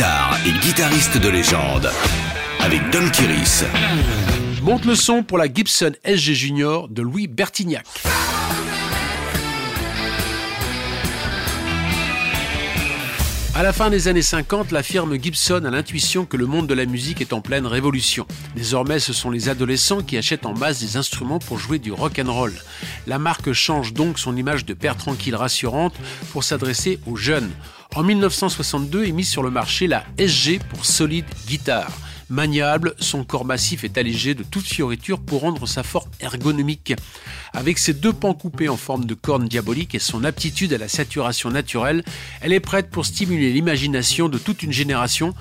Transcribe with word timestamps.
guitare 0.00 0.38
et 0.46 0.52
guitariste 0.64 1.18
de 1.18 1.28
légende 1.28 1.90
avec 2.60 2.80
Don 2.88 3.06
Kiris. 3.10 3.64
Monte 4.62 4.86
le 4.86 4.94
son 4.94 5.22
pour 5.22 5.36
la 5.36 5.44
Gibson 5.52 5.92
SG 6.06 6.32
Junior 6.32 6.88
de 6.88 7.02
Louis 7.02 7.26
Bertignac. 7.26 7.84
À 13.60 13.62
la 13.62 13.74
fin 13.74 13.90
des 13.90 14.08
années 14.08 14.22
50, 14.22 14.72
la 14.72 14.82
firme 14.82 15.20
Gibson 15.20 15.62
a 15.66 15.70
l'intuition 15.70 16.24
que 16.24 16.38
le 16.38 16.46
monde 16.46 16.66
de 16.66 16.72
la 16.72 16.86
musique 16.86 17.20
est 17.20 17.34
en 17.34 17.42
pleine 17.42 17.66
révolution. 17.66 18.26
Désormais, 18.56 19.00
ce 19.00 19.12
sont 19.12 19.28
les 19.28 19.50
adolescents 19.50 20.00
qui 20.00 20.16
achètent 20.16 20.46
en 20.46 20.54
masse 20.54 20.80
des 20.80 20.96
instruments 20.96 21.40
pour 21.40 21.58
jouer 21.58 21.78
du 21.78 21.92
rock 21.92 22.18
and 22.18 22.32
roll. 22.32 22.54
La 23.06 23.18
marque 23.18 23.52
change 23.52 23.92
donc 23.92 24.18
son 24.18 24.34
image 24.34 24.64
de 24.64 24.72
père 24.72 24.96
tranquille 24.96 25.36
rassurante 25.36 25.92
pour 26.32 26.42
s'adresser 26.42 27.00
aux 27.04 27.16
jeunes. 27.16 27.50
En 27.94 28.02
1962 28.02 29.04
est 29.04 29.12
mise 29.12 29.28
sur 29.28 29.42
le 29.42 29.50
marché 29.50 29.86
la 29.86 30.04
SG 30.16 30.58
pour 30.70 30.86
Solid 30.86 31.26
Guitar. 31.46 31.90
Maniable, 32.30 32.94
son 33.00 33.24
corps 33.24 33.44
massif 33.44 33.82
est 33.82 33.98
allégé 33.98 34.34
de 34.34 34.44
toute 34.44 34.64
fioriture 34.64 35.18
pour 35.18 35.40
rendre 35.40 35.66
sa 35.66 35.82
forme 35.82 36.08
ergonomique. 36.20 36.94
Avec 37.52 37.76
ses 37.76 37.92
deux 37.92 38.12
pans 38.12 38.34
coupés 38.34 38.68
en 38.68 38.76
forme 38.76 39.04
de 39.04 39.14
corne 39.14 39.48
diabolique 39.48 39.96
et 39.96 39.98
son 39.98 40.22
aptitude 40.22 40.72
à 40.72 40.78
la 40.78 40.86
saturation 40.86 41.50
naturelle, 41.50 42.04
elle 42.40 42.52
est 42.52 42.60
prête 42.60 42.88
pour 42.88 43.04
stimuler 43.04 43.52
l'imagination 43.52 44.28
de 44.28 44.38
toute 44.38 44.62
une 44.62 44.72
génération 44.72 45.34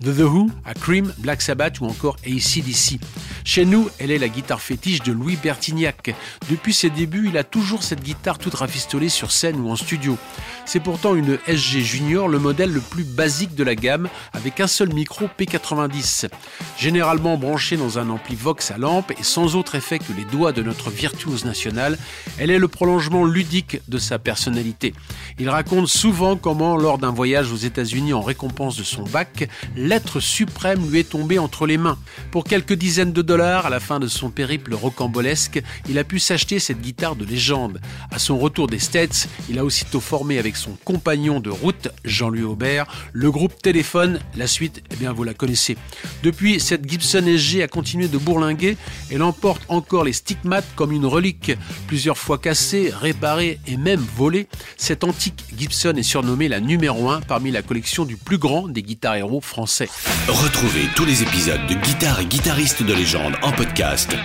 de 0.00 0.12
The 0.12 0.20
Who 0.20 0.50
à 0.64 0.74
Cream, 0.74 1.12
Black 1.18 1.42
Sabbath 1.42 1.80
ou 1.80 1.86
encore 1.86 2.16
ACDC. 2.24 3.00
Chez 3.46 3.64
nous, 3.64 3.88
elle 4.00 4.10
est 4.10 4.18
la 4.18 4.28
guitare 4.28 4.60
fétiche 4.60 5.04
de 5.04 5.12
Louis 5.12 5.38
Bertignac. 5.40 6.12
Depuis 6.50 6.74
ses 6.74 6.90
débuts, 6.90 7.28
il 7.28 7.38
a 7.38 7.44
toujours 7.44 7.84
cette 7.84 8.02
guitare 8.02 8.38
toute 8.38 8.54
rafistolée 8.54 9.08
sur 9.08 9.30
scène 9.30 9.60
ou 9.60 9.70
en 9.70 9.76
studio. 9.76 10.18
C'est 10.64 10.80
pourtant 10.80 11.14
une 11.14 11.38
SG 11.46 11.80
Junior, 11.80 12.26
le 12.26 12.40
modèle 12.40 12.72
le 12.72 12.80
plus 12.80 13.04
basique 13.04 13.54
de 13.54 13.62
la 13.62 13.76
gamme, 13.76 14.08
avec 14.32 14.58
un 14.58 14.66
seul 14.66 14.92
micro 14.92 15.26
P90. 15.38 16.28
Généralement 16.76 17.38
branché 17.38 17.76
dans 17.76 18.00
un 18.00 18.10
ampli 18.10 18.34
Vox 18.34 18.72
à 18.72 18.78
lampe 18.78 19.12
et 19.12 19.22
sans 19.22 19.54
autre 19.54 19.76
effet 19.76 20.00
que 20.00 20.12
les 20.12 20.24
doigts 20.24 20.50
de 20.50 20.64
notre 20.64 20.90
virtuose 20.90 21.44
nationale, 21.44 21.98
elle 22.38 22.50
est 22.50 22.58
le 22.58 22.66
prolongement 22.66 23.24
ludique 23.24 23.80
de 23.86 23.98
sa 23.98 24.18
personnalité. 24.18 24.92
Il 25.38 25.48
raconte 25.50 25.86
souvent 25.86 26.34
comment, 26.34 26.76
lors 26.76 26.98
d'un 26.98 27.12
voyage 27.12 27.52
aux 27.52 27.56
États-Unis 27.56 28.12
en 28.12 28.22
récompense 28.22 28.76
de 28.76 28.82
son 28.82 29.04
bac, 29.04 29.48
l'être 29.76 30.18
suprême 30.18 30.90
lui 30.90 30.98
est 30.98 31.10
tombé 31.10 31.38
entre 31.38 31.68
les 31.68 31.78
mains. 31.78 31.96
Pour 32.32 32.42
quelques 32.42 32.74
dizaines 32.74 33.12
de 33.12 33.22
à 33.44 33.68
la 33.68 33.80
fin 33.80 34.00
de 34.00 34.06
son 34.06 34.30
périple 34.30 34.74
rocambolesque, 34.74 35.62
il 35.88 35.98
a 35.98 36.04
pu 36.04 36.18
s'acheter 36.18 36.58
cette 36.58 36.80
guitare 36.80 37.16
de 37.16 37.24
légende. 37.24 37.80
À 38.10 38.18
son 38.18 38.38
retour 38.38 38.66
des 38.66 38.78
States, 38.78 39.28
il 39.50 39.58
a 39.58 39.64
aussitôt 39.64 40.00
formé 40.00 40.38
avec 40.38 40.56
son 40.56 40.70
compagnon 40.84 41.38
de 41.40 41.50
route, 41.50 41.88
Jean-Louis 42.04 42.44
Aubert, 42.44 42.86
le 43.12 43.30
groupe 43.30 43.60
Téléphone. 43.60 44.20
La 44.36 44.46
suite, 44.46 44.82
eh 44.90 44.96
bien, 44.96 45.12
vous 45.12 45.24
la 45.24 45.34
connaissez. 45.34 45.76
Depuis, 46.22 46.60
cette 46.60 46.88
Gibson 46.88 47.24
SG 47.26 47.62
a 47.62 47.68
continué 47.68 48.08
de 48.08 48.16
bourlinguer 48.16 48.78
et 49.10 49.18
l'emporte 49.18 49.62
encore 49.68 50.04
les 50.04 50.14
stigmates 50.14 50.68
comme 50.74 50.92
une 50.92 51.06
relique. 51.06 51.52
Plusieurs 51.88 52.16
fois 52.16 52.38
cassée, 52.38 52.90
réparée 52.90 53.60
et 53.66 53.76
même 53.76 54.04
volée, 54.16 54.46
cette 54.78 55.04
antique 55.04 55.44
Gibson 55.56 55.94
est 55.96 56.02
surnommée 56.02 56.48
la 56.48 56.60
numéro 56.60 57.10
1 57.10 57.20
parmi 57.22 57.50
la 57.50 57.60
collection 57.62 58.06
du 58.06 58.16
plus 58.16 58.38
grand 58.38 58.68
des 58.68 58.82
guitares 58.82 59.16
héros 59.16 59.42
français. 59.42 59.88
Retrouvez 60.26 60.88
tous 60.94 61.04
les 61.04 61.22
épisodes 61.22 61.66
de 61.68 61.74
Guitare 61.74 62.20
et 62.20 62.26
guitaristes 62.26 62.82
de 62.82 62.94
légende 62.94 63.25
en 63.34 63.52
podcast 63.52 64.16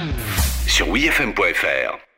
sur 0.68 0.90
wifm.fr. 0.90 2.11